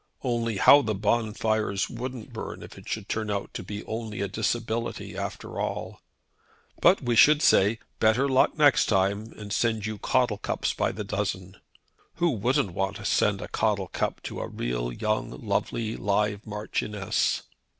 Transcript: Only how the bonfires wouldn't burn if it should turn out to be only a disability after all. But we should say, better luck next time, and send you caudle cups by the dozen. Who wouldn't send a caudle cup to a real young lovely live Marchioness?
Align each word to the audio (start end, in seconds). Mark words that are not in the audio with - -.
Only 0.23 0.57
how 0.57 0.81
the 0.81 0.95
bonfires 0.95 1.87
wouldn't 1.87 2.33
burn 2.33 2.63
if 2.63 2.75
it 2.75 2.89
should 2.89 3.07
turn 3.07 3.29
out 3.29 3.53
to 3.53 3.61
be 3.61 3.83
only 3.85 4.19
a 4.21 4.27
disability 4.27 5.15
after 5.15 5.59
all. 5.59 6.01
But 6.81 7.03
we 7.03 7.15
should 7.15 7.43
say, 7.43 7.77
better 7.99 8.27
luck 8.27 8.57
next 8.57 8.87
time, 8.87 9.31
and 9.37 9.53
send 9.53 9.85
you 9.85 9.99
caudle 9.99 10.39
cups 10.39 10.73
by 10.73 10.91
the 10.91 11.03
dozen. 11.03 11.57
Who 12.15 12.31
wouldn't 12.31 13.05
send 13.05 13.41
a 13.43 13.47
caudle 13.47 13.89
cup 13.89 14.23
to 14.23 14.39
a 14.39 14.47
real 14.47 14.91
young 14.91 15.29
lovely 15.39 15.95
live 15.95 16.47
Marchioness? 16.47 17.43